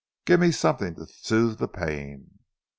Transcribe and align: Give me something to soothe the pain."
Give 0.25 0.39
me 0.39 0.51
something 0.51 0.95
to 0.95 1.05
soothe 1.05 1.59
the 1.59 1.67
pain." 1.67 2.39